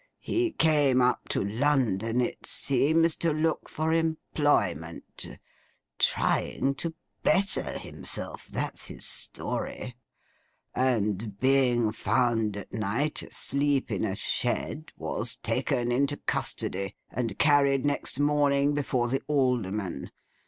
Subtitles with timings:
[0.19, 5.37] He came up to London, it seems, to look for employment
[5.99, 9.95] (trying to better himself—that's his story),
[10.73, 17.85] and being found at night asleep in a shed, was taken into custody, and carried
[17.85, 20.09] next morning before the Alderman.